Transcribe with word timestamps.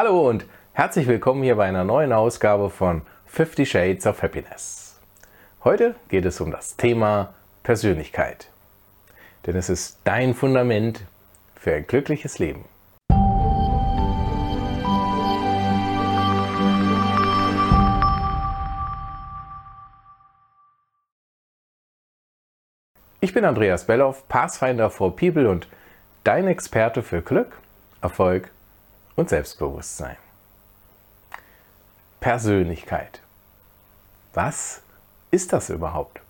Hallo 0.00 0.28
und 0.28 0.46
herzlich 0.74 1.08
willkommen 1.08 1.42
hier 1.42 1.56
bei 1.56 1.64
einer 1.64 1.82
neuen 1.82 2.12
Ausgabe 2.12 2.70
von 2.70 3.02
50 3.26 3.68
Shades 3.68 4.06
of 4.06 4.22
Happiness. 4.22 5.00
Heute 5.64 5.96
geht 6.08 6.24
es 6.24 6.40
um 6.40 6.52
das 6.52 6.76
Thema 6.76 7.34
Persönlichkeit. 7.64 8.48
Denn 9.44 9.56
es 9.56 9.68
ist 9.68 9.98
dein 10.04 10.34
Fundament 10.34 11.04
für 11.56 11.74
ein 11.74 11.84
glückliches 11.84 12.38
Leben. 12.38 12.64
Ich 23.18 23.34
bin 23.34 23.44
Andreas 23.44 23.84
Belloff, 23.84 24.28
Pathfinder 24.28 24.90
for 24.90 25.16
People 25.16 25.48
und 25.48 25.68
dein 26.22 26.46
Experte 26.46 27.02
für 27.02 27.20
Glück, 27.20 27.58
Erfolg 28.00 28.52
und 29.18 29.28
Selbstbewusstsein. 29.28 30.16
Persönlichkeit. 32.20 33.20
Was 34.32 34.80
ist 35.32 35.52
das 35.52 35.70
überhaupt? 35.70 36.20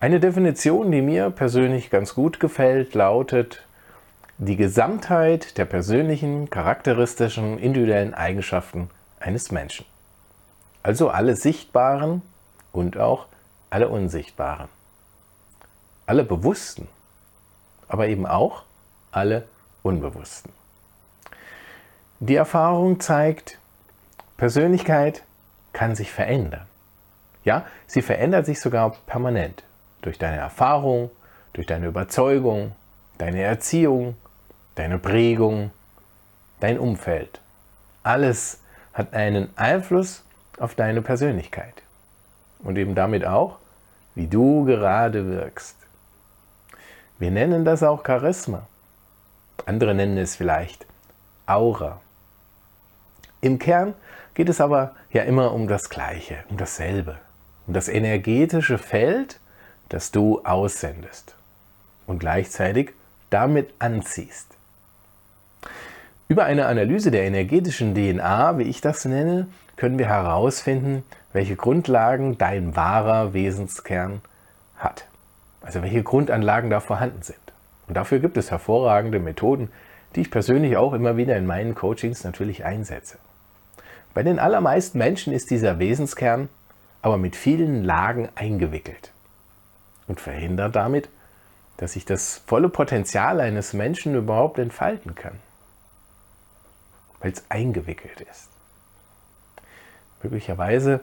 Eine 0.00 0.20
Definition, 0.20 0.90
die 0.90 1.02
mir 1.02 1.28
persönlich 1.28 1.90
ganz 1.90 2.14
gut 2.14 2.40
gefällt, 2.40 2.94
lautet 2.94 3.66
die 4.38 4.56
Gesamtheit 4.56 5.58
der 5.58 5.66
persönlichen, 5.66 6.48
charakteristischen, 6.48 7.58
individuellen 7.58 8.14
Eigenschaften 8.14 8.88
eines 9.20 9.52
Menschen. 9.52 9.84
Also 10.82 11.10
alle 11.10 11.36
sichtbaren 11.36 12.22
und 12.72 12.96
auch 12.96 13.26
alle 13.68 13.90
unsichtbaren. 13.90 14.68
Alle 16.06 16.24
bewussten, 16.24 16.88
aber 17.86 18.08
eben 18.08 18.24
auch 18.24 18.62
alle 19.12 19.46
unbewussten. 19.82 20.50
Die 22.26 22.36
Erfahrung 22.36 23.00
zeigt, 23.00 23.58
Persönlichkeit 24.38 25.24
kann 25.74 25.94
sich 25.94 26.10
verändern. 26.10 26.66
Ja, 27.44 27.66
sie 27.86 28.00
verändert 28.00 28.46
sich 28.46 28.60
sogar 28.60 28.96
permanent 29.04 29.62
durch 30.00 30.16
deine 30.16 30.38
Erfahrung, 30.38 31.10
durch 31.52 31.66
deine 31.66 31.84
Überzeugung, 31.84 32.72
deine 33.18 33.42
Erziehung, 33.42 34.16
deine 34.74 34.98
Prägung, 34.98 35.70
dein 36.60 36.78
Umfeld. 36.78 37.42
Alles 38.02 38.62
hat 38.94 39.12
einen 39.12 39.50
Einfluss 39.58 40.24
auf 40.58 40.74
deine 40.74 41.02
Persönlichkeit 41.02 41.82
und 42.60 42.78
eben 42.78 42.94
damit 42.94 43.26
auch, 43.26 43.58
wie 44.14 44.28
du 44.28 44.64
gerade 44.64 45.26
wirkst. 45.26 45.76
Wir 47.18 47.30
nennen 47.30 47.66
das 47.66 47.82
auch 47.82 48.02
Charisma. 48.02 48.66
Andere 49.66 49.92
nennen 49.94 50.16
es 50.16 50.36
vielleicht 50.36 50.86
Aura. 51.44 52.00
Im 53.44 53.58
Kern 53.58 53.92
geht 54.32 54.48
es 54.48 54.58
aber 54.58 54.94
ja 55.12 55.22
immer 55.24 55.52
um 55.52 55.68
das 55.68 55.90
Gleiche, 55.90 56.38
um 56.48 56.56
dasselbe, 56.56 57.18
um 57.66 57.74
das 57.74 57.90
energetische 57.90 58.78
Feld, 58.78 59.38
das 59.90 60.12
du 60.12 60.40
aussendest 60.44 61.36
und 62.06 62.20
gleichzeitig 62.20 62.92
damit 63.28 63.74
anziehst. 63.80 64.46
Über 66.26 66.46
eine 66.46 66.64
Analyse 66.64 67.10
der 67.10 67.24
energetischen 67.24 67.94
DNA, 67.94 68.56
wie 68.56 68.62
ich 68.62 68.80
das 68.80 69.04
nenne, 69.04 69.48
können 69.76 69.98
wir 69.98 70.08
herausfinden, 70.08 71.02
welche 71.34 71.54
Grundlagen 71.54 72.38
dein 72.38 72.74
wahrer 72.76 73.34
Wesenskern 73.34 74.22
hat. 74.78 75.04
Also 75.60 75.82
welche 75.82 76.02
Grundanlagen 76.02 76.70
da 76.70 76.80
vorhanden 76.80 77.20
sind. 77.20 77.36
Und 77.88 77.94
dafür 77.98 78.20
gibt 78.20 78.38
es 78.38 78.50
hervorragende 78.50 79.18
Methoden, 79.18 79.70
die 80.16 80.22
ich 80.22 80.30
persönlich 80.30 80.78
auch 80.78 80.94
immer 80.94 81.18
wieder 81.18 81.36
in 81.36 81.44
meinen 81.44 81.74
Coachings 81.74 82.24
natürlich 82.24 82.64
einsetze. 82.64 83.18
Bei 84.14 84.22
den 84.22 84.38
allermeisten 84.38 84.98
Menschen 84.98 85.32
ist 85.32 85.50
dieser 85.50 85.78
Wesenskern 85.80 86.48
aber 87.02 87.18
mit 87.18 87.36
vielen 87.36 87.84
Lagen 87.84 88.28
eingewickelt 88.36 89.12
und 90.06 90.20
verhindert 90.20 90.76
damit, 90.76 91.10
dass 91.76 91.92
sich 91.94 92.04
das 92.04 92.38
volle 92.46 92.68
Potenzial 92.68 93.40
eines 93.40 93.72
Menschen 93.72 94.14
überhaupt 94.14 94.58
entfalten 94.58 95.16
kann, 95.16 95.40
weil 97.20 97.32
es 97.32 97.44
eingewickelt 97.48 98.20
ist. 98.20 98.48
Möglicherweise 100.22 101.00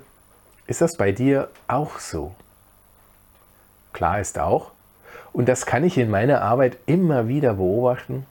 ist 0.66 0.82
das 0.82 0.96
bei 0.96 1.12
dir 1.12 1.50
auch 1.68 2.00
so. 2.00 2.34
Klar 3.94 4.22
ist 4.22 4.40
auch, 4.40 4.72
und 5.34 5.48
das 5.50 5.66
kann 5.66 5.84
ich 5.84 5.98
in 5.98 6.10
meiner 6.10 6.42
Arbeit 6.42 6.78
immer 6.86 7.28
wieder 7.28 7.56
beobachten, 7.56 8.26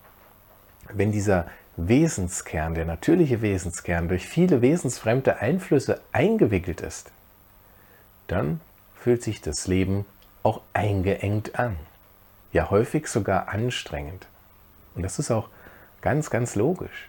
wenn 0.93 1.13
dieser 1.13 1.47
Wesenskern, 1.77 2.75
der 2.75 2.85
natürliche 2.85 3.43
Wesenskern, 3.43 4.09
durch 4.09 4.27
viele 4.27 4.61
wesensfremde 4.61 5.39
Einflüsse 5.39 6.01
eingewickelt 6.13 6.81
ist, 6.81 7.11
dann 8.27 8.61
fühlt 8.95 9.23
sich 9.23 9.41
das 9.41 9.67
Leben 9.67 10.05
auch 10.43 10.61
eingeengt 10.73 11.59
an. 11.59 11.77
Ja, 12.53 12.71
häufig 12.71 13.07
sogar 13.07 13.49
anstrengend. 13.49 14.27
Und 14.95 15.03
das 15.03 15.19
ist 15.19 15.31
auch 15.31 15.49
ganz, 16.01 16.31
ganz 16.31 16.55
logisch. 16.55 17.09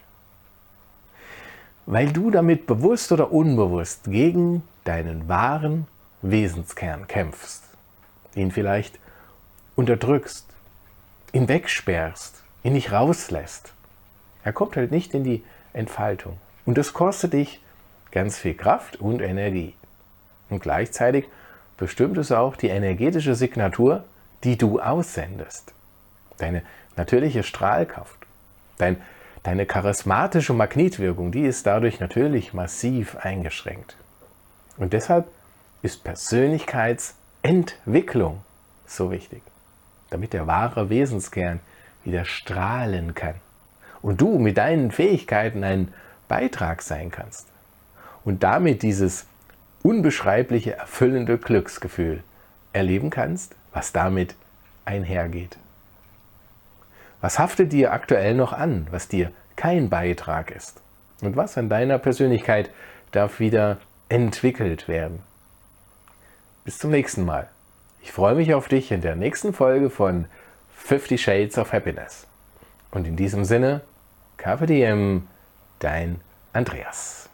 Weil 1.86 2.12
du 2.12 2.30
damit 2.30 2.66
bewusst 2.66 3.10
oder 3.12 3.32
unbewusst 3.32 4.04
gegen 4.04 4.62
deinen 4.84 5.28
wahren 5.28 5.86
Wesenskern 6.22 7.08
kämpfst, 7.08 7.64
ihn 8.34 8.52
vielleicht 8.52 9.00
unterdrückst, 9.74 10.46
ihn 11.32 11.48
wegsperrst, 11.48 12.42
ihn 12.62 12.74
nicht 12.74 12.92
rauslässt. 12.92 13.72
Er 14.44 14.52
kommt 14.52 14.76
halt 14.76 14.90
nicht 14.90 15.14
in 15.14 15.24
die 15.24 15.42
Entfaltung. 15.72 16.38
Und 16.64 16.78
das 16.78 16.92
kostet 16.92 17.32
dich 17.32 17.60
ganz 18.10 18.38
viel 18.38 18.54
Kraft 18.54 18.96
und 18.96 19.20
Energie. 19.20 19.74
Und 20.50 20.62
gleichzeitig 20.62 21.24
bestimmt 21.76 22.18
es 22.18 22.30
auch 22.30 22.54
die 22.56 22.68
energetische 22.68 23.34
Signatur, 23.34 24.04
die 24.44 24.56
du 24.58 24.78
aussendest. 24.80 25.72
Deine 26.38 26.62
natürliche 26.96 27.42
Strahlkraft, 27.42 28.18
dein, 28.78 28.96
deine 29.42 29.66
charismatische 29.66 30.52
Magnetwirkung, 30.52 31.32
die 31.32 31.42
ist 31.42 31.66
dadurch 31.66 31.98
natürlich 32.00 32.52
massiv 32.52 33.16
eingeschränkt. 33.16 33.96
Und 34.76 34.92
deshalb 34.92 35.26
ist 35.82 36.04
Persönlichkeitsentwicklung 36.04 38.42
so 38.86 39.10
wichtig, 39.10 39.42
damit 40.10 40.32
der 40.32 40.46
wahre 40.46 40.90
Wesenskern 40.90 41.58
wieder 42.04 42.24
strahlen 42.24 43.14
kann 43.14 43.34
und 44.02 44.20
du 44.20 44.38
mit 44.38 44.58
deinen 44.58 44.90
Fähigkeiten 44.90 45.64
ein 45.64 45.92
Beitrag 46.28 46.82
sein 46.82 47.10
kannst 47.10 47.48
und 48.24 48.42
damit 48.42 48.82
dieses 48.82 49.26
unbeschreibliche, 49.82 50.76
erfüllende 50.76 51.38
Glücksgefühl 51.38 52.22
erleben 52.72 53.10
kannst, 53.10 53.54
was 53.72 53.92
damit 53.92 54.34
einhergeht. 54.84 55.56
Was 57.20 57.38
haftet 57.38 57.72
dir 57.72 57.92
aktuell 57.92 58.34
noch 58.34 58.52
an, 58.52 58.86
was 58.90 59.08
dir 59.08 59.30
kein 59.56 59.88
Beitrag 59.88 60.50
ist? 60.50 60.80
Und 61.20 61.36
was 61.36 61.56
an 61.56 61.68
deiner 61.68 61.98
Persönlichkeit 61.98 62.70
darf 63.12 63.38
wieder 63.38 63.78
entwickelt 64.08 64.88
werden? 64.88 65.20
Bis 66.64 66.78
zum 66.78 66.90
nächsten 66.90 67.24
Mal. 67.24 67.48
Ich 68.02 68.10
freue 68.10 68.34
mich 68.34 68.54
auf 68.54 68.66
dich 68.66 68.90
in 68.90 69.02
der 69.02 69.14
nächsten 69.14 69.52
Folge 69.52 69.88
von 69.88 70.26
50 70.74 71.22
Shades 71.22 71.58
of 71.58 71.72
Happiness. 71.72 72.26
Und 72.90 73.06
in 73.06 73.14
diesem 73.14 73.44
Sinne, 73.44 73.82
KVDM, 74.36 75.22
dein 75.78 76.20
Andreas. 76.52 77.30